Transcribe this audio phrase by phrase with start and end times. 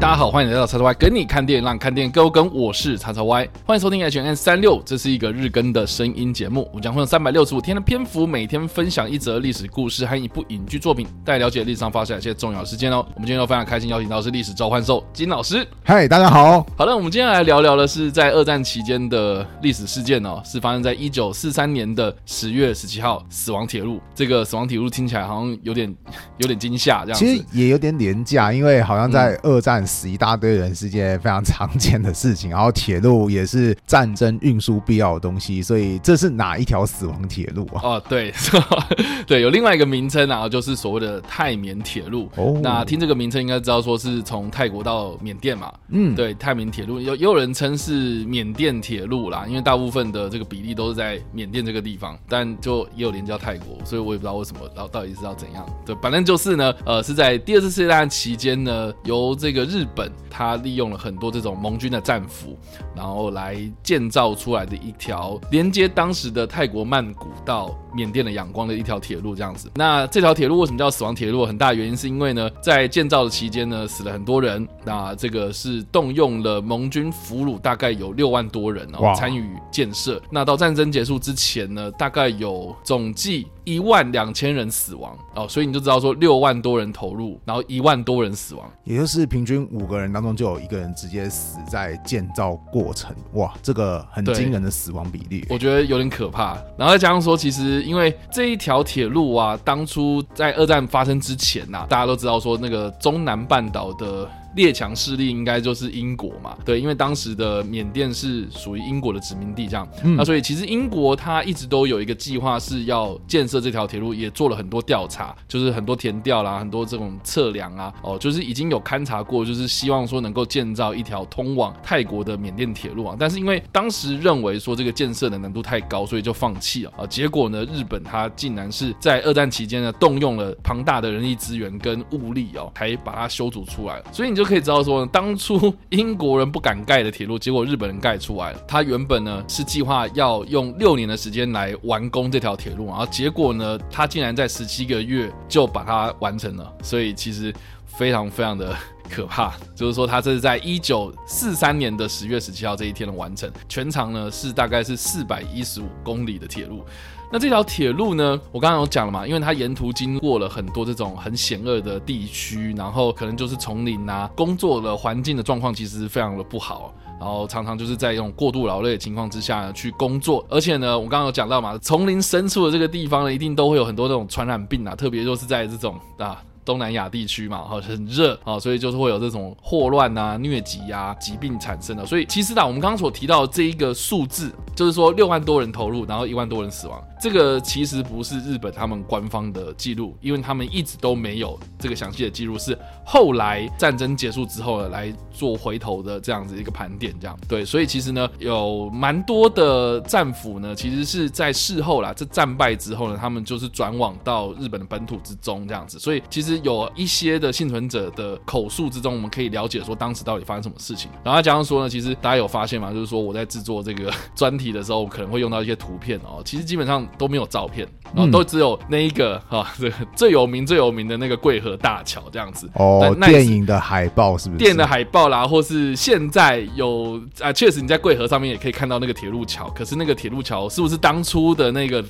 [0.00, 2.48] 大家好，欢迎来到叉叉 Y 跟你看电影，让你看电影更有梗。
[2.54, 6.68] 我是叉叉 Y，欢迎收听 H N 三六，这是一个日更的声音节目。
[6.70, 13.04] 我们将会用三百六十五天的篇幅，每天分享一则历史故事和一部影剧作品，带了解历史上发生一些重要事件哦。
[13.16, 15.66] 我们今天都非常开心，邀请到的是历史召唤兽金老师。
[15.82, 16.64] 嗨，大家好。
[16.76, 24.00] 好了，我们今天来聊聊的是在二战期间的历史事件哦，是发生在一九四三年的十月十七号，死亡铁路。
[24.14, 25.92] 这个死亡铁路听起来好像有点
[26.36, 27.18] 有点惊吓，这样。
[27.18, 29.87] 其实也有点廉价，因为好像在二战。
[29.88, 37.80] 死一大堆人是件非常常见的事情，然后铁路也是战争运输必要的东西，所以这是哪一条死亡铁路啊？
[37.82, 38.32] 哦，对，
[39.26, 42.28] 对，有另外一个名称啊，就是所谓的泰缅铁路。
[42.36, 45.72] 哦，那听这个名称应该知道说是从泰国到缅甸嘛。
[45.88, 55.64] 嗯，对，泰缅铁路有也有人称是缅甸铁路啦，因为大部分的这个比例都是在缅甸这个地方，但就也有连接到泰国，所以我也不知道为什么，然后到底是要怎样。
[55.86, 62.58] 对，反正就是呢，呃，是在第二次世界大战期间呢，由这个日日本他利用了很多这种盟军的战俘，
[62.96, 69.70] 然后来建造出来的一条连接当时的泰国曼谷到缅甸的仰光的一条铁路，这样子。
[69.76, 71.46] 那这条铁路为什么叫死亡铁路？
[71.46, 74.66] 很大原因是因为呢，在建造的期间呢，死了很多人。
[74.84, 80.20] 那这个是动用了盟军俘虏，大概有六万多人哦，参与建设。
[80.30, 89.68] 那到战争结束之前呢，大概有总计一万两千人死亡哦，所以你就知道说六万多人投入，然后一万多人死亡，也就是平均。
[89.70, 96.56] 五个人当中就有一个人直接死在建造过程，哇，这个很惊人的死亡比例，我觉得有点可怕。
[96.78, 104.28] 然后再加上说，其实因为这一条铁路啊，当初在二战发生之前呐、啊，大家都知道说那个中南半岛的。
[104.56, 127.06] 列强势力应该就是英国嘛，对，因为当时的缅甸是属于英国的殖民地，这样，嗯、那所以其实英国它一直都有一个计划是要建设这条铁路，也做了很多调查，就是很多填调啦，很多这种测量啊，哦，就是已经有勘察过，就是希望说能够建造一条通往泰国的缅甸铁路啊，但是因为当时认为说这个建设的难度太高，所以就放弃了啊。
[127.06, 133.98] 结果呢，日本它竟然是在二战期间呢，动用了庞大的人力资源跟物力哦，才把它修筑出来。
[133.98, 138.58] 了，所以你就可以知道说呢，当初英国人不敢盖的铁路，结果日本人盖出来了。
[138.68, 146.72] 他原本呢是计划要用六年的时间来完工这条铁路，然后结果呢，他竟然在十七个月就把它完成了。
[146.84, 147.52] 所以其实
[147.84, 148.76] 非常非常的
[149.10, 156.84] 可怕，就是说他这是在一九四三年的十月十七号这一天的完成，全长呢是大概是四百一十五公里的铁路。
[157.30, 166.90] 那这条铁路呢，我刚刚有讲了嘛，因为它沿途经过了很多这种很险恶的地区，然后可能就是丛林啊，工作的环境的状况其实非常的不好，
[167.20, 176.42] 然后常常就是在这种过度劳累的情况之下呢去工作，而且呢，我刚刚有讲到嘛，丛林深处的这个地方呢，一定都会有很多这种传染病啊，特别就是在这种啊。
[176.68, 182.04] 东南亚地区嘛，哈，很热啊，所以就是会有这种霍乱啊、疟疾啊、疾病产生的。
[182.04, 197.64] 所以其实啊，我们刚刚所提到这一个数字，就是说六万多人投入，然后一万多人死亡，这个其实不是日本他们官方的记录，因为他们一直都没有这个详细的记录，是后来战争结束之后呢来做回头的这样子一个盘点，这样对。
[197.64, 205.98] 所以其实呢，有蛮多的战俘呢，其实是在事后啦，这战败之后呢，他们就是转往到日本的本土之中这样子。
[205.98, 206.57] 所以其实。
[206.62, 211.10] 有一些的幸存者的口述之中，我们可以了解说当时到底发生什么事情。
[211.24, 212.92] 然后加上说呢，其实大家有发现吗？
[212.92, 216.42] 就是说我在制作这个专题的时候，可能会用到一些图片哦。
[216.44, 222.68] 其实基本上都没有照片，然后都只有那一个哈，这个最有名最有名的那个桂河大桥这样子。
[222.74, 224.58] 哦，电影的海报是不是？
[224.58, 229.68] 电影的海报啦，或是现在有啊，确实你在桂河上面也可以看到那个铁路桥。
[229.70, 232.04] 可是那个铁路桥是不是当初的那个？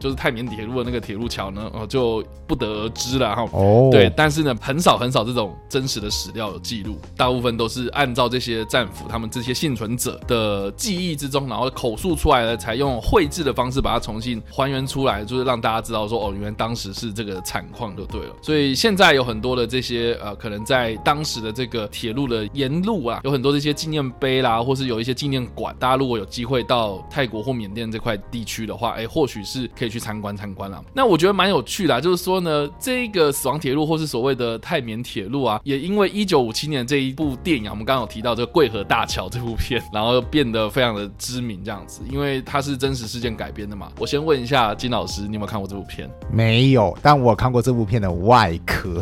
[0.00, 3.46] 就是泰缅铁路的那个铁路桥呢，哦，就不得而知了哈。
[3.52, 18.34] 哦，对，但是呢，很少很少这种真实的史料有记录，大部分都是按照这些战俘他们这些幸存者的记忆之中，然后口述出来的，才用绘制的方式把它重新还原出来，就是让大家知道说，哦，原来当时是这个惨况就对了。
[18.40, 29.89] 所以现在有很多的这些呃，可能在当时的这个铁路的沿路啊，有很多这些纪念碑啦，或是有一些纪念馆，大家如果有机会到泰国或缅甸这块地区的话，哎，或许是可以。
[29.90, 43.88] 去参观参观了，那我觉得蛮有趣的，就是说呢，这个死亡铁路或是所谓的泰缅铁路啊，也因为一九五七年这一部电影啊，我们刚刚有提到这个桂河大桥这部片，然后变得非常的知名这样子，因为它是真实事件改编的嘛。
[43.98, 46.08] 我先问一下金老师，你有没有看过这部片？
[46.30, 49.00] 没有，但我看过这部片的外壳，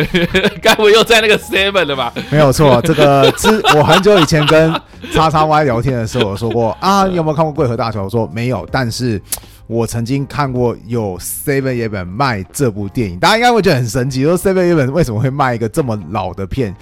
[0.60, 2.12] 该不会又在那个 Seven 了吧？
[2.30, 4.72] 没有错，这个之我很久以前跟
[5.12, 8.04] 叉叉 Y 聊天的时候，我说过啊，你有没有看过桂河大桥？
[8.04, 9.20] 我说没有，但是。
[9.66, 16.74] 我曾经看过有 Seven Eleven 卖这部电影，大家应该会觉得很神奇，说 Seven Eleven 为什么会卖一个这么老的片？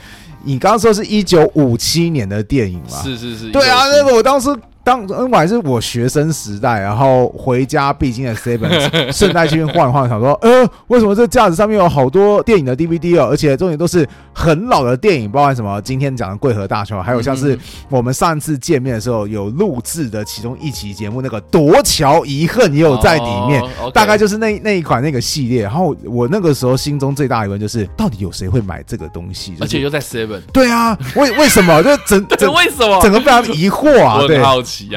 [0.42, 3.02] 你刚刚说是一九五七年的电影吗？
[3.02, 4.48] 是是是，对啊，那个我当时。
[4.84, 8.68] 当我还是我学生时代，然后回家必经的 Seven，
[9.10, 13.28] 顺带去晃一晃，想说，呃，为什么这架子上面有好多电影的 DVD 哦？
[13.30, 17.58] 而且重点都是很老的电影，包含什么今天讲的《桂河大桥》，还有像是
[17.88, 23.62] 我们上次见面的时候有录制的其中一期节目，那个《夺桥遗恨》也有在里面，
[23.94, 25.62] 大概就是那那一款那个系列。
[25.62, 29.52] 然后我那个时候心中最大的疑问就是，到底有谁会买这个东西？
[29.52, 30.42] 就是、而且又在 Seven。
[30.52, 31.82] 对啊，为为什么？
[31.82, 33.00] 就整 整为什么？
[33.00, 34.20] 整个非常疑惑啊！
[34.26, 34.42] 对。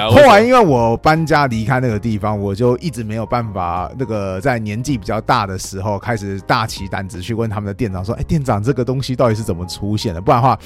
[0.09, 10.21] 后来因为我搬家离开那个地方，我就一直没有办法那个在年纪比较大的时候开始大起胆子去问他们的店长说：“哎，店长，这个东西到底是怎么出现的？
[10.21, 10.57] 不然的话。”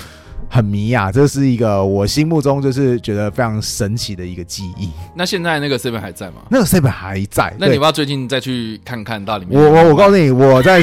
[0.50, 4.90] 很迷啊，这是一个我心目中就是觉得非常神奇的一个记忆。
[5.16, 6.42] 那现在那个 seven 还在吗？
[6.50, 7.56] 那个 seven 还在。
[7.58, 9.58] 那你要不要最近再去看看到里面？
[9.58, 10.82] 我我我告诉你，我在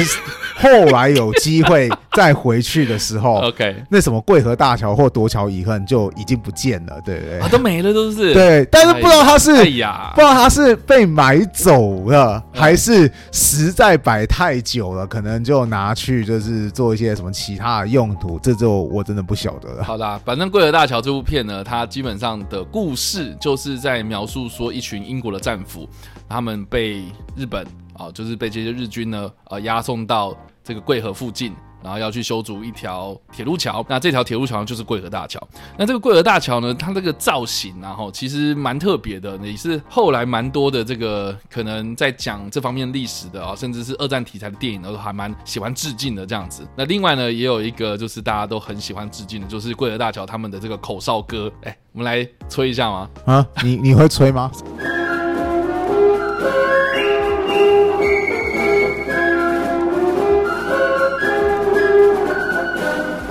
[0.55, 7.39] 后来有机会再回去的时候， OK，那什么桂河大桥或夺桥遗恨就已经不见了，对不对？
[7.39, 8.33] 啊，都没了，都是。
[8.33, 19.83] 对，但是不知道他是，哎呀，不知道他是被买走了，还是实在摆太久了，可能就拿去就是做一些什么其他的用途，这就我真的不晓得了。
[19.83, 25.87] 好啦，反正《桂河大桥》这部片呢，它基本上的故事就是在描述说一群英国的战俘，
[26.27, 27.03] 他们被
[27.35, 31.53] 日本啊，就是被这些日军呢，呃，押送到这个桂河附近。
[31.83, 35.39] 然后要去修筑一条铁路桥，那这条铁路桥就是贵河大桥。
[35.77, 46.67] 那这个贵河大桥呢，它这个造型然后其实蛮特别的，也是后来蛮多的这个可能在讲这方面历史的啊，甚至是二战题材的电影都还蛮喜欢致敬的这样子。
[46.75, 51.51] 那另外呢，也有一个就是大家都很喜欢致敬的，就是贵河大桥他们的这个口哨歌。
[51.63, 53.09] 哎，我们来吹一下吗？
[53.25, 54.51] 啊，你你会吹吗？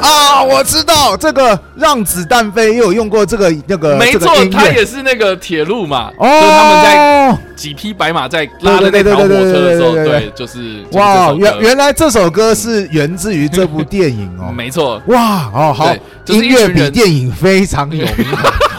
[0.08, 15.94] 啊，我知道这个让子弹飞，也有用过这个那个，没错，他也是那个铁路嘛，哦，就是他们在几匹白马在拉的那条火车的时候，对，就是哇，原原来这首歌是源自于这部电影哦， 没错，哇，哦好，
[16.26, 18.26] 音乐比电影非常有名。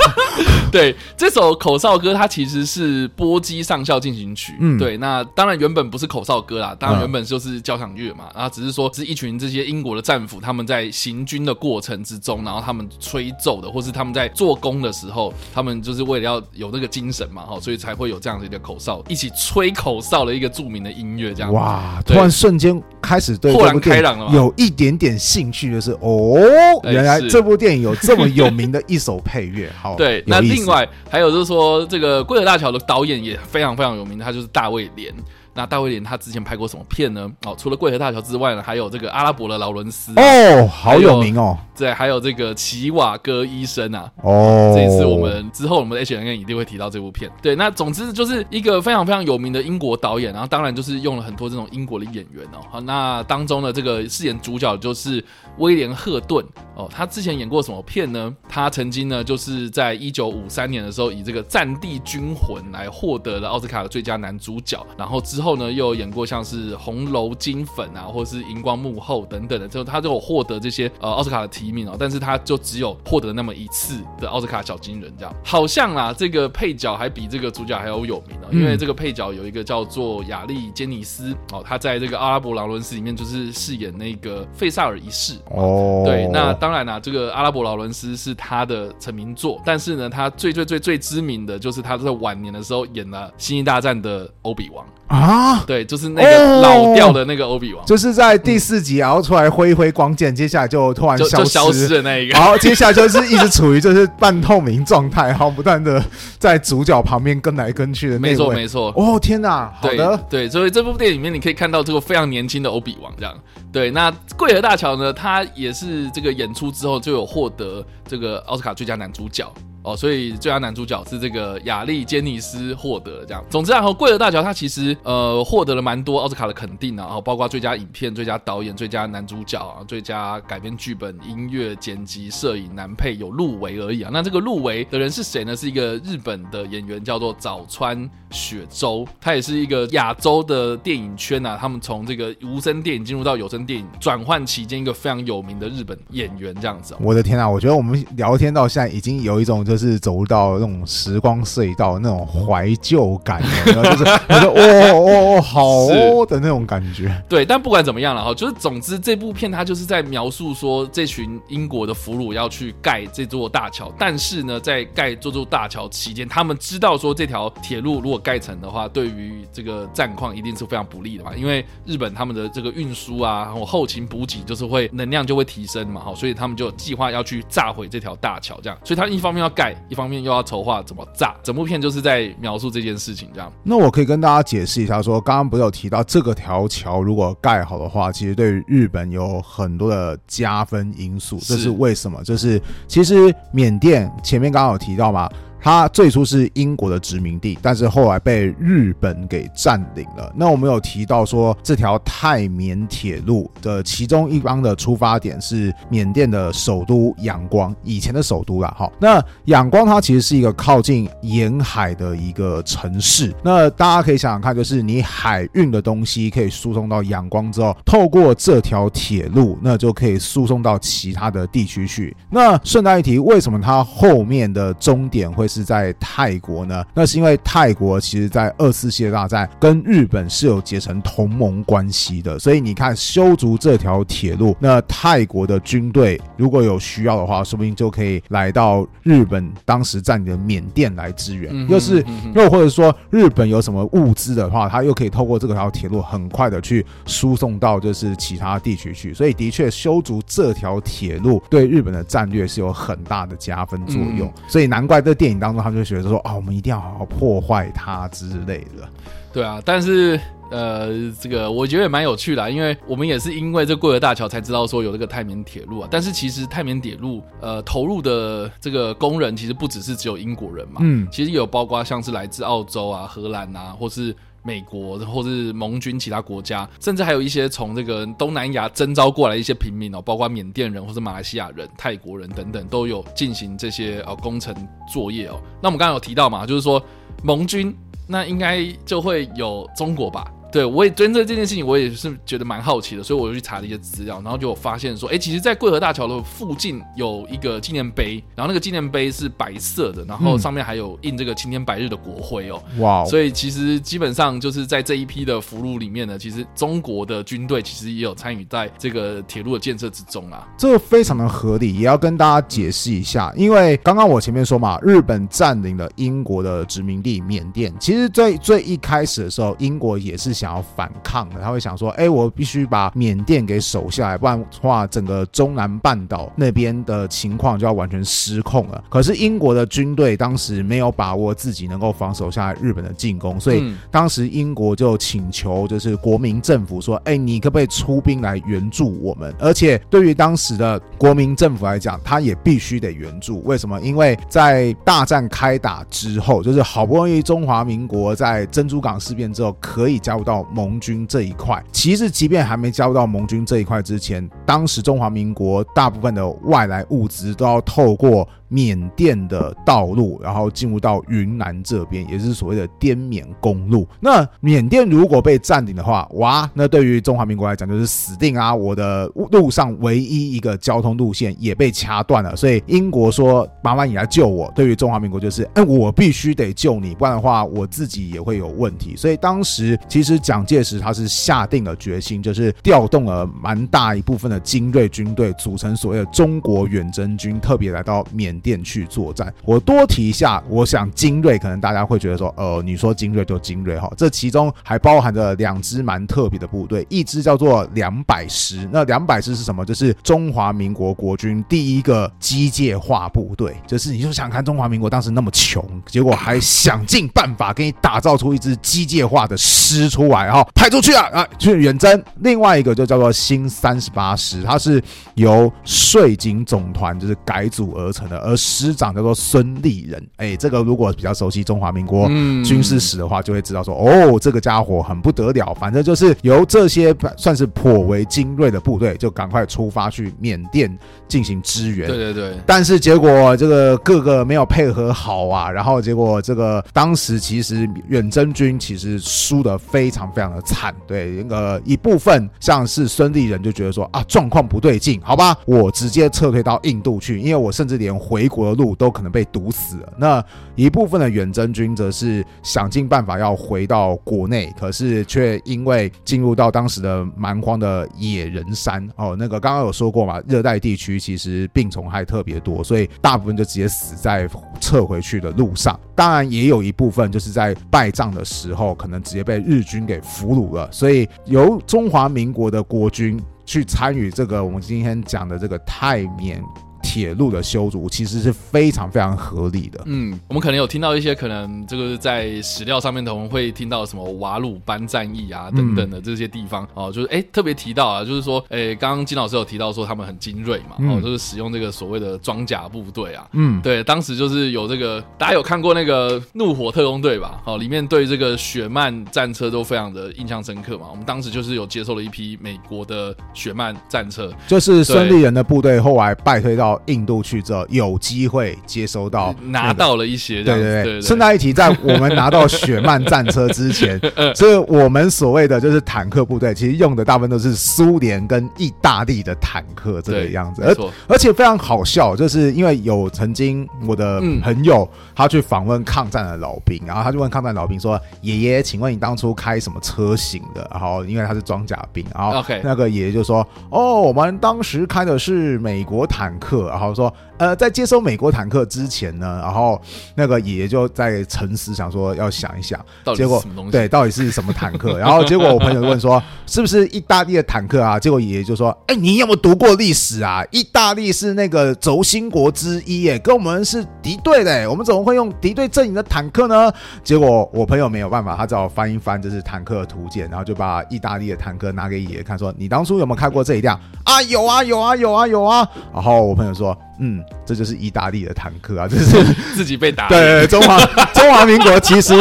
[0.72, 4.54] 对，这首口哨歌，它其实是波姬上校进行曲。
[4.60, 8.26] 嗯，对，那当然原本不是口哨歌啦，当然原本就是交响乐嘛。
[8.34, 21.52] 然后只是说是一群这些英国的战俘，他们在行军的过程之中，然后他们吹奏的，或是他们在做工的时候，他们就是为了要有那个精神嘛，哈，所以才会有这样的一个口哨，一起吹口哨的一个著名的音乐，这样。
[21.52, 26.38] 哇，突然瞬间开始对豁然开朗了，有一点点兴趣，就是哦，
[26.84, 29.72] 原来这部电影有这么有名的一首配乐。
[29.82, 35.14] 好， 对，那另另外还有就是说，这个《贵德大桥》的导演也非常非常有名，他就是大卫连。
[35.60, 37.30] 那大卫连他之前拍过什么片呢？
[37.46, 41.58] 哦，除了《桂河大桥》之外呢，还有这个《阿拉伯的劳伦斯》哦，好有名哦。
[41.76, 47.30] 对，还有这个《奇瓦戈医生》啊，哦，这一次我们之后我们的 H N N 一定会提到这部片。
[47.42, 52.64] 对，那总之就是一个非常非常有名的英国导演，然后当然就是用了很多这种英国的演员哦。
[52.72, 55.22] 好，那当中的这个饰演主角就是
[55.58, 58.34] 威廉·赫顿哦，他之前演过什么片呢？
[58.48, 65.49] 他曾经呢就是在一九五三年的时候以这个《战地军魂》来获得了奥斯卡的最佳男主角，然后之后。
[65.50, 75.34] 后呢，又演过像是《红楼金粉》啊，或是《荧光幕后》等等的，之后他就有获得这些呃奥斯卡的提名哦，但是他就只有获得那么一次的奥斯卡小金人这样。
[75.44, 86.04] 好像啊，这个配角还比这个主角还要有名哦，因为这个配角有一个叫做亚历坚尼斯哦，他在这个《阿拉伯劳伦斯》里面就是饰演那个费萨尔一世哦。
[86.06, 94.86] 对，那当然啊，这个《阿拉伯劳伦斯》是他的成名作，但是呢，他最最最最知名的就是他在晚年的时候演了《星际大战》的欧比王。
[95.10, 102.34] 啊，对，就是那个老掉的那个欧比王，就是在第四集，然后出来挥一挥光剑，接下来就突然消失，就消失的那一个。
[102.34, 106.04] 然后接下来就是一直处于就是半透明状态，然后不断的
[106.38, 108.54] 在主角旁边跟来跟去的那种。
[108.54, 108.94] 没错，没错。
[108.96, 113.34] 哦，天哪，好的，对，所以这部电影里面你可以看到这个非常年轻的欧比王这样。
[113.72, 119.52] 对，那桂河大桥呢，他也是这个演出之后就有获得这个奥斯卡最佳男主角。
[119.82, 123.42] 哦，所以最佳男主角是这个亚历坚尼斯获得这样。
[123.50, 134.10] 总之啊，和贵河大桥它其实呃获得了蛮多奥斯卡的肯定啊，然后包括最佳影片、最佳导演、最佳男主角啊、最佳改编剧本、音乐剪辑、摄影、男配有入围而已啊。
[134.12, 135.56] 那这个入围的人是谁呢？
[135.56, 146.94] 是一个日本的演员，叫做早川雪洲，他也是一个亚洲的电影圈啊，他们从这个无声电影进入到有声电影转换期间一个非常有名的日本演员这样子。
[147.00, 149.66] 我的天啊，我觉得我们聊天到现在已经有一种。
[149.70, 157.10] 就是走到那种时光隧道那种怀旧感， 然后就是我说哦哦哦好哦 的那种感觉。
[157.30, 183.52] 对，但不管怎么样了哈，就是总之这部片它就是在描述说这群英国的俘虏要去盖这座大桥，但是呢，在盖这座大桥期间，他们知道说这条铁路如果盖成的话，对于这个战况一定是非常不利的嘛，因为日本他们的这个运输啊，然后后勤补给就是会能量就会提升嘛，哈，所以他们就计划要去炸毁这条大桥，这样，所以他一方面要盖，一方面又要筹划怎么炸，整部片就是在描述这件事情，这样。
[183.62, 192.24] 那我可以跟大家解释一下，说刚刚不是有提到这个条桥如果盖好的话，其实对于日本有很多的加分因素，这是为什么？
[192.24, 195.30] 就是其实缅甸前面刚刚有提到嘛。
[195.62, 200.32] 它最初是英国的殖民地，但是后来被日本给占领了。
[200.36, 208.74] 那我们有提到说，这条泰缅铁路的其中一方的出发点是缅甸的首都仰光，以前的首都啦。
[208.78, 213.34] 好，那仰光它其实是一个靠近沿海的一个城市。
[213.44, 222.16] 那大家可以想想看，就是你海运的东西可以输送到仰光之后，透过这条铁路，那就可以输送到其他的地区去。
[222.30, 226.86] 那顺带一提，为什么它后面的终点会是在泰国呢？
[226.94, 241.68] 那是因为泰国其实，在二次世界大战跟日本是有结成同盟关系的，所以你看修筑这条铁路，那泰国的军队如果有需要的话，说不定就可以来到日本当时占领的缅甸来支援。
[241.68, 249.14] 又、是又或者说日本有什么物资的话，他又可以透过这条铁路很快的去输送到就是其他地区去。
[249.14, 254.32] 所以的确修筑这条铁路对日本的战略是有很大的加分作用。
[254.48, 258.88] 所以难怪这电影当中他们就觉得说啊，我们一定要好好破坏它之类的。
[259.32, 260.20] 对啊，但是
[260.50, 265.88] 呃，这个我觉得也蛮有趣的，因为我们也是因为这桂河大桥才知道说有这个泰缅铁路啊。
[265.90, 274.16] 但是其实泰缅铁路呃投入的这个工人其实不只是只有英国人嘛，嗯，其实有包括像是来自澳洲啊、荷兰啊，或是。
[274.44, 284.56] 美国或是盟军其他国家，甚至还有一些从这个东南亚征召过来一些平民哦，包括缅甸人或是马来西亚人、泰国人等等，都有进行这些呃工程
[284.92, 285.42] 作业哦。
[285.62, 286.82] 那我们刚刚有提到嘛，就是说
[287.24, 287.76] 盟军
[288.08, 290.32] 那应该就会有中国吧？
[290.52, 302.60] 对，我也针对这件事情，我也是觉得蛮好奇的，所以我就去查了一些资料，然后就发现说，哎，其实，在贵河大桥的附近有一个纪念碑，然后那个纪念碑是白色的，然后上面还有印这个青天白日的国徽哦。
[302.80, 303.06] 哇、嗯！
[303.06, 310.48] 所以其实基本上就是在这一批的俘虏里面呢，其实中国的军队其实也有参与在这个铁路的建设之中啊。
[310.58, 320.39] 这个非常的合理，也要跟大家解释一下，因为刚刚我前面说嘛，日本占领了英国的殖民地缅甸，其实最最一开始的时候，英国也是。
[320.40, 343.44] 想要反抗的，他会想说：“哎，我必须把缅甸给守下来，不然的话，整个中南半岛那边的情况就要完全失控了。”可是英国的军队当时没有把握自己能够防守下来日本的进攻，所以当时英国就请求就是国民政府说：“哎，你可不可以出兵来援助我们？”而且对于当时的国民政府来讲，他也必须得援助。
[343.44, 343.78] 为什么？
[343.82, 350.20] 因为在大战开打之后，就是好不容易中华民国在珍珠港事变之后可以加入。
[350.30, 358.28] 到盟军这一块，其实即便还没加入到盟军这一块之前，当时中华民国大部分的外来物资都要透过。
[358.50, 363.88] 缅甸的道路，然后进入到云南这边，也是所谓的滇缅公路。
[364.00, 368.54] 那缅甸如果被占领的话，哇，那对于中华民国来讲就是死定啊！
[368.54, 372.36] 我的路上唯一一个交通路线也被掐断了。
[372.36, 388.39] 所以英国说：“麻烦你来救我。”对于中华民国就是：“哎，我必须得救你，不然的话我自己也会有问题。”所以当时其实蒋介石他是下定了决心，就是调动了蛮大一部分的精锐军队，组成所谓的中国远征军，特别来到缅。
[388.40, 399.66] 电去作战，我多提一下，我想精锐可能大家会觉得说，呃，你说精锐就精锐哈，这其中还包含着两支蛮特别的部队，一支叫做两百师，那两百师是什么？
[399.66, 412.04] 就是中华民国国军第一个机械化部队，就是你就想看中华民国当时那么穷，结果还想尽办法给你打造出一支机械化的师出来，哈，派出去啊啊去远征。
[412.22, 414.82] 另外一个就叫做新三十八师，它是
[415.16, 422.08] 由税警总团就是改组而成的，而师长叫做孙立人，哎，这个如果比较熟悉中华民国
[422.44, 425.54] 军事史的话，就会知道说，哦，这个家伙很不得了。
[425.56, 431.88] 反正就是由这些算是颇为精锐的部队，就赶快出发去缅甸进行支援。
[431.88, 432.38] 对对对。
[432.46, 440.76] 但是结果这个各个没有配合好啊，然后结果这个当时其实远征军其实输的非常非常的惨。
[440.86, 449.94] 对，那个一部分像是孙立人就觉得说啊，状况不对劲，好吧，我直接撤退到印度去，因为我甚至连回回国的路都可能被堵死了。
[449.98, 450.24] 那
[450.56, 464.28] 一部分的远征军则是想尽办法要回到国内，可是却因为进入到当时的蛮荒的野人山哦，那个刚刚有说过嘛，热带地区其实病虫害特别多，所以大部分就直接死在
[464.60, 465.80] 撤回去的路上。
[465.96, 470.70] 当然也有一部分就是在败仗的时候，可能直接被日军给俘虏了。
[470.72, 476.44] 所以由中华民国的国军去参与这个我们今天讲的这个泰缅。
[476.90, 479.80] 铁路的修筑其实是非常非常合理的。
[479.86, 493.28] 嗯，我们可能有听到一些可能这个在史料上面，我们会听到什么瓦鲁班战役啊等等的这些地方哦，就是哎特别提到啊，就是说哎，刚刚金老师有提到说他们很精锐嘛，哦，就是使用这个所谓的装甲部队啊。
[493.34, 497.40] 嗯，对，当时就是有这个大家有看过那个怒火特工队吧？
[497.46, 500.88] 哦，里面对这个雪曼战车都非常的印象深刻嘛。
[500.90, 506.79] 我们当时就是有接受了一批美国的雪曼战车，就是孙立人的部队后来败退到。
[506.80, 511.02] 到印度去之后，有机会接收到、那个、拿到了一些，对对对。
[511.02, 514.00] 顺带一提，在我们拿到雪曼战车之前，
[514.36, 520.64] 所以我们所谓的就是坦克部队，其实用的大部分都是苏联跟意大利的坦克这个样子。
[520.64, 520.76] 而
[521.08, 539.82] 而且非常好笑，就是因为有曾经我的朋友他去访问抗战的老兵，然后他就问抗战老兵说：“爷爷，请问你当初开什么车型的？”然后因为他是装甲兵，然后那个爷爷就说：“哦，我们当时开的是美国坦克。”然后说，呃，在接收美国坦克之前呢，然后
[540.16, 542.80] 那个爷爷就在沉思，想说要想一想，
[543.16, 544.98] 结果对，到底是什么坦克？
[545.00, 548.00] 然后结果我朋友问说，是不是意大利的坦克啊？
[548.00, 550.44] 结果爷爷就说，哎，你有没有读过历史啊？
[550.52, 556.72] 意大利是那个轴心国之一，哎，跟我们是敌对的，我们怎么会用敌对阵营的坦克呢？
[557.04, 563.80] 结果我朋友没有办法，他只好翻一翻就是坦克的图鉴，然后就把意大利的坦克拿给爷爷看，说，你当初有没有开过这一辆？
[564.04, 565.68] 啊，有啊，有啊，有啊，有啊。
[565.94, 566.78] 然后我朋友说。
[567.00, 569.24] 嗯，这就是意大利的坦克啊，这是
[569.56, 570.08] 自己被打。
[570.08, 570.80] 对，中华
[571.14, 572.14] 中华民国其实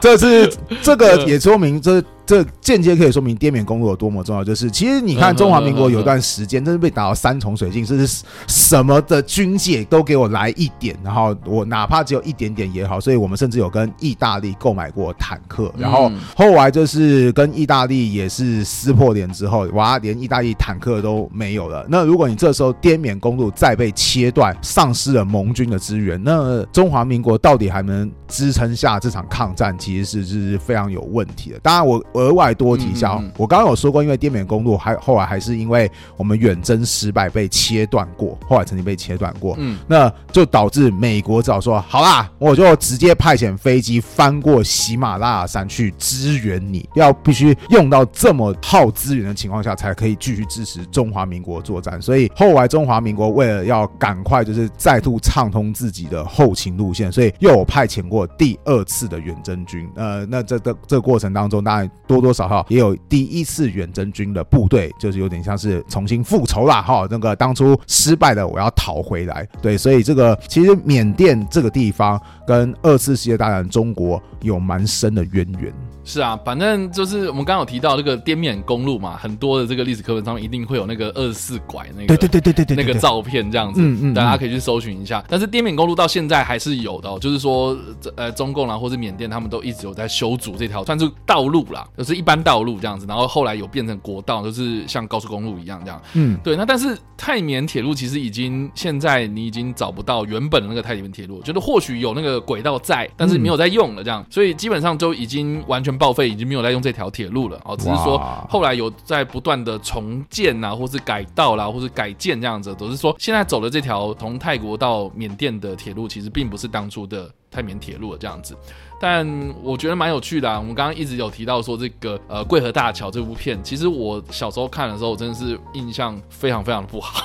[0.00, 2.02] 这是这个也说明这。
[2.24, 4.44] 这间接可以说明滇缅公路有多么重要。
[4.44, 13.00] 就是其实你看，中华民国有一段时间真是被打到山穷水尽，甚至什么的军械都给我来一点，然后我哪怕只有一点点也好。
[13.00, 21.84] 所以我们甚至有跟意大利购买过坦克，然后后来就是跟意大利也是撕破脸之后，哇，连意大利坦克都没有了。
[21.88, 31.58] 那如果你这时候滇缅公路再被切断，丧失了盟军的资源，那中华民国到底还能支撑下这场抗战，其实是是非常有问题的。
[31.60, 32.02] 当然我。
[32.14, 52.00] 额外多提一下，我刚刚有说过，因为滇缅公路还后来还是因为我们远征失败被切断过，后来曾经被切断过，嗯，那就导致美国只好说好啦，我就直接派遣飞机翻过喜马拉雅山去支援你，要必须用到这么耗资源的情况下，才可以继续支持中华民国作战。
[52.00, 59.88] 所以后来中华民国为了要赶快就是再度畅通自己的后勤路线，所以又有派遣过第二次的远征军。
[59.94, 61.88] 呃，那这个这个过程当中，当然。
[62.04, 75.72] 多多少少也有第一次远征军的部队，就是有点像是重新复仇啦，哈，那个当初失败的我要讨回来，对，所以这个其实缅甸这个地方跟二次世界大战中国有蛮深的渊源。
[76.04, 85.24] 是啊，反正就是我们刚刚有提到这个滇缅公路嘛，很多的这个历史课本上面一定会有那个二十四拐那个，对对对对对对，那个照片这样子，嗯嗯，大家可以去搜寻一下。
[85.28, 87.76] 但是滇缅公路到现在还是有的哦，就是说，
[88.16, 96.02] 呃，中共啦或者缅甸他们都一直有在修筑这条算是道路啦，就是一般道路这样子，然后后来有变成国道，就是像高速公路一样这样。
[96.14, 96.56] 嗯，对。
[96.56, 107.76] 那但是泰缅铁路其实已经现在你已经找不到原本的那个泰缅铁路，觉得或许有那个轨道在，但是没有在用了这样，所以基本上就已经完全报废，已经没有在用这条铁路了哦。
[107.76, 118.56] 只是说后来有在不断的重建啊，或是改道啦，或是改建这样子，都是说现在走的这条从泰国到缅甸的铁路，其实并不是当初的泰缅铁路这样子。
[119.00, 119.26] 但
[119.64, 120.60] 我觉得蛮有趣的啊！
[120.60, 127.24] 我们刚刚一直有提到说这个呃桂河大桥这部片，其实我小时候看的时候，我真的是印象非常非常的不好。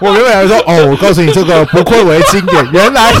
[0.00, 3.12] 我原本来说哦，我告诉你这个不愧为经典，原来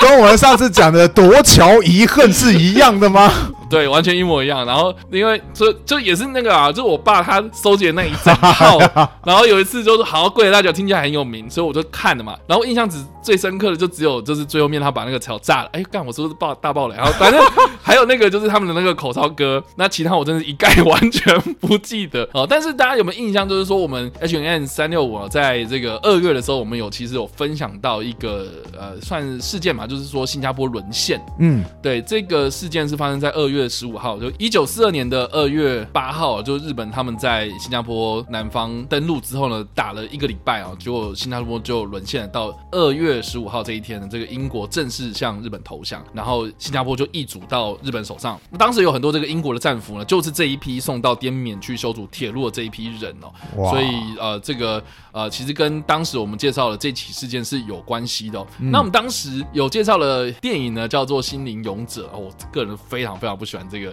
[0.00, 3.32] 跟我们上次讲的夺桥遗恨是一样的吗？
[3.68, 4.64] 对，完全一模一样。
[4.64, 8.78] 然后因为就就也是那个啊，就我爸他收集的那一整套。
[9.24, 12.36] 然后有一次就是好像桂河大桥听起来很有名，所以我就看了嘛。
[12.46, 15.68] 然后印象只最深刻的就只有就是最后面他把那个桥炸了。
[15.72, 16.96] 哎，干我是不是爆大爆雷？
[16.96, 17.38] 然后反正
[17.82, 19.62] 还有那个就是他们的那个口哨歌。
[19.76, 22.46] 那其他我真是一概 完全不记得哦。
[22.48, 23.46] 但是大家有没有印象？
[23.46, 28.46] 就是说我们 H N 三六五在这个二月的时候，我们有其实有分享到一个
[28.78, 31.20] 呃算事件嘛，就是说新加坡沦陷。
[31.38, 33.57] 嗯，对，这个事件是发生在二月。
[33.58, 42.28] 月十五号，就一九四二年的二月八号，就日本他们在新加坡南方登陆之后呢，打了一个礼拜啊，结果新加坡就沦陷了。
[42.28, 48.38] 到二月十五号这一天呢，这个英国正式向日本投降，然后新加坡就易主到日本手上。
[48.58, 53.86] 当时有很多这个英国的战俘呢，就是这一批送到滇缅去修筑铁路的这一批人哦，所以
[54.20, 58.46] 呃，这个呃，其实跟当时我们介绍的这起事件是有关系的哦。
[58.60, 63.92] 嗯、那我们当时有介绍了电影呢，叫做《心灵勇者》哦，我个人非常非常不喜欢这个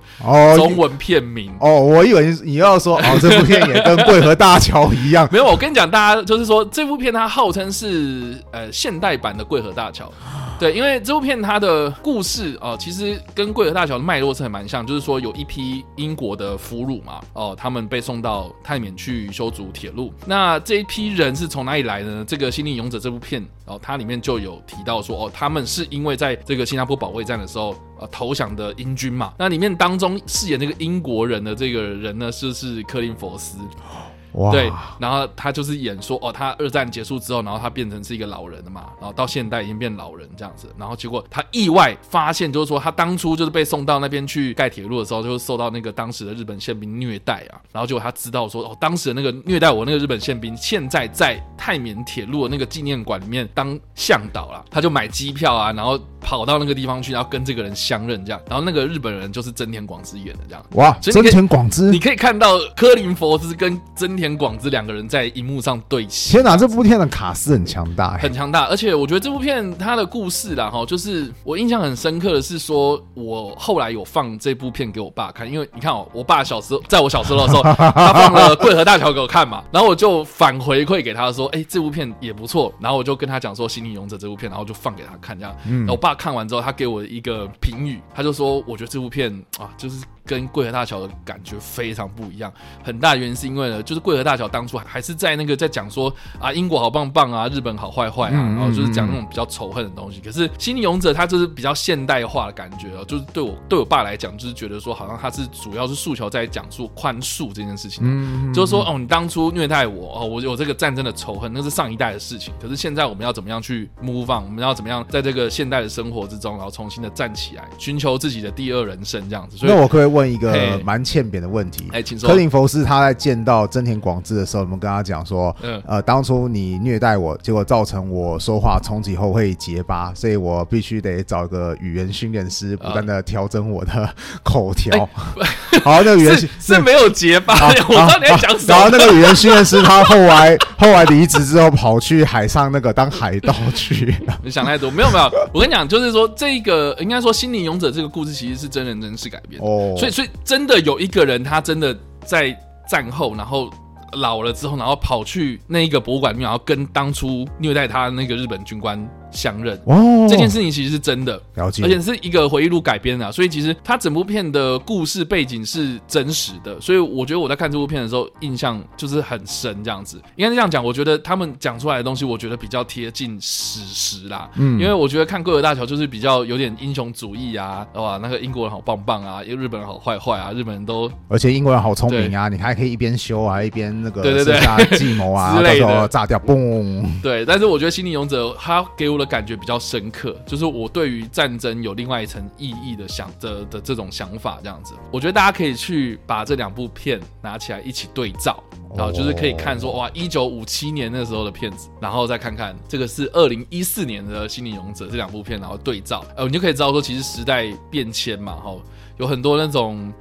[0.56, 1.82] 中文片名哦，哦。
[1.82, 5.28] 我以为你要说哦，这部片也跟桂河大桥一样。
[5.32, 10.12] 没有，我跟你讲，大家就是说这部片它号称是呃现代版的桂河大桥。
[10.58, 20.14] 对，因为这部片它的故事哦，其实跟贵和大桥的脉络是很蛮像，就是说有一批英国的俘虏嘛，哦，他们被送到泰缅去修筑铁路。
[20.26, 22.26] 那这一批人是从哪里来的呢？
[22.26, 29.34] 这个《心灵勇者》这部片哦，它里面就有提到说，哦，他们是因为在这个新加坡保卫战的时候，呃，投降的英军嘛。
[29.38, 33.58] 那里面当中饰演那个英国人的这个人呢，就是柯林佛斯。
[34.36, 64.25] 哇对，然后他就是演说哦，他二战结束之后，然后他变成是一个老人了嘛，然后到现代已经变老人这样子，然后结果他意外发现，就是说他当初就是被送到那边去盖铁路的时候，就是受到那个当时的日本宪兵虐待啊，然后结果他知道说哦，当时的那个虐待我那个日本宪兵，现在在泰缅铁路的那个纪念馆里面当向导了，他就买机票啊，然后跑到那个地方去，然后跟这个人相认这样，然后那个日本人就是真田广之演的这样，哇，真田广之，你可以看到柯林佛斯跟真田。
[64.38, 66.56] 广之两个人在荧幕上对戏，天哪！
[66.56, 68.66] 这部片的卡司很强大，很强大。
[68.68, 82.74] 而且我觉得这部片它的故事啦，哈，就是我印象很深刻的是说，我后来有放这部片给我爸看，因为你看哦，我爸小时候在我小时候的时候， 他放了《桂河大桥》给我看嘛，然后我就反回馈给他说，哎，这部片也不错。
[82.80, 85.56] 然后我就跟他讲说，《心灵勇者》这部片，然后就放给他看，这样。
[85.68, 89.98] 嗯，我爸看完之后，他给我一个评语，他就说，我觉得这部片啊，就是。
[90.26, 92.52] 跟桂河大桥的感觉非常不一样，
[92.84, 100.20] 很大原因是因为呢，就是桂河大桥当初还是在那个在讲说啊，英国好棒棒啊，日本好坏坏啊，然后就是讲那种比较仇恨的东西。
[100.20, 112.54] 可是《心灵勇者》他就是比较现代化的感觉啊，就是对我对我爸来讲，就是觉得说好像他是主要是诉求在讲述宽恕这件事情，嗯，就是说哦，你当初虐待我哦，我有这个战争的仇恨，那是上一代的事情。
[112.62, 114.44] 可是现在我们要怎么样去 move on？
[114.44, 119.58] 我们要怎么样在这个现代的生活之中，然后重新的站起来，寻求自己的第二人生这样子。
[119.58, 121.90] 所以那我可以问一个蛮欠扁的问题。
[121.92, 122.30] 哎，请说。
[122.30, 134.10] 柯林佛斯他在见到真田广志的时候，我们跟他讲说，嗯，呃，当初你虐待我，结果造成我说话从此以后会结巴，所以我必须得找一个语言训练师，不断的调整我的
[134.44, 135.08] 口条。
[135.84, 138.74] 好，那个语言是是没有结巴，我知道你在讲什么。
[138.74, 144.16] 然后那个语言训练师他后来 后来离职之后，跑去海上那个当海盗去。
[144.44, 145.26] 你想太多，没有没有。
[145.54, 150.80] 我跟你讲，就是说这个应该说《心灵勇者》这个故事其实是真人真事改编哦，所以所以真的。
[150.82, 152.56] 有一个人，他真的在
[152.88, 153.70] 战后，然后
[154.14, 159.00] 老了之后，然后跑去那一个博物馆里面，然后跟当初虐待他的那个日本军官。
[159.36, 170.84] 相认哦，这件事情其实是真的，了解，而且是一个回忆录改编的，所以其实它整部片的故事背景是真实的，所以我觉得我在看这部片的时候印象就是很深，这样子应该是这样讲。
[170.84, 187.46] 我觉得他们讲出来的东西，我觉得比较贴近史实啦，嗯，因为我觉得看贵和大桥就是比较有点英雄主义啊，哇，那个英国人好棒棒啊，因为日本人好坏坏啊，日本人都，而且英国人好聪明啊，你还可以一边修啊一边那个对对对计谋啊 之类的炸掉，嘣，对。
[187.46, 189.25] 但是我觉得心灵勇者他给我的。
[189.26, 198.64] 感觉比较深刻，就是我对于战争有另外一层意义的想的的这种想法，这样子，我觉得大家可以去把这两部片拿起来一起对照，
[198.96, 208.76] 然后就是可以看说，哇，一九五七年那时候的片子，然后再看看这个是二零一四年的《心灵勇者》这两部片，然后对照，呃，你就可以知道说，其实时代变迁嘛，哈，
[209.18, 210.14] 有很多那种。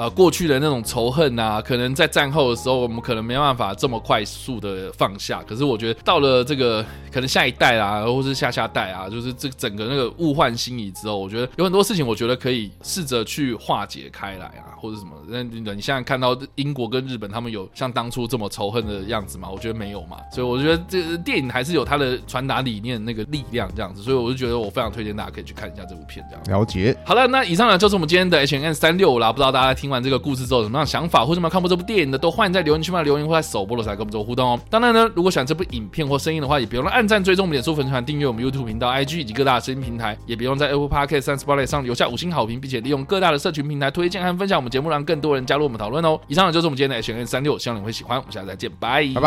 [0.00, 5.42] 呃，过去的那种仇恨啊，可能在战后的时候，我们可能没办法这么快速的放下。
[5.46, 6.82] 可是我觉得到了这个
[7.12, 15.10] 可能下一代啊，或是下下代啊，就是这整个那个物换星移之后，我觉得有很多事情，我觉得可以试着去化解开来啊，或者什么。
[15.28, 19.50] 那你现在看到英国跟日本他们有像当初这么仇恨的样子吗？
[19.52, 20.16] 我觉得没有嘛。
[20.32, 24.00] 所以我觉得这个电影还是有它的传达理念那个力量这样子。
[24.00, 26.58] 所以我就觉得我非常推荐大家可以去看一下这部片这样。
[26.58, 26.96] 了解。
[27.04, 29.30] 好了，那以上呢就是我们今天的 H N 三六五啦。
[29.30, 29.89] 不知道大家听。
[29.90, 34.56] 听完这个故事之后有什么样想法，或者有没有看过这部电影的，都欢迎在留言区里留言，或在首播的时候跟我们做互动哦。
[34.70, 46.20] 当然呢，如果喜欢这部影片或声音的话，也别忘了按赞、追踪我们脸书粉丝团、订阅我们 YouTube 频道、IG 以及各大声音平台，也别忘在 Apple Podcast 三十八 y 上留下五星好评，并且利用各大的社群平台推荐和分享我们节目，让更多人加入我们讨论哦。
[46.28, 48.16] 以上就是我们今天的 H&M 365，希望你会喜欢。
[48.16, 49.20] 我们下次再见，拜拜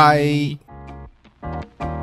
[1.41, 2.02] 拜。